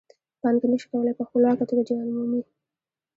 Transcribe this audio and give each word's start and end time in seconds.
پانګه 0.41 0.67
نشي 0.71 0.87
کولای 0.91 1.13
په 1.17 1.23
خپلواکه 1.27 1.63
توګه 1.69 1.81
جریان 1.87 2.09
ومومي 2.09 2.41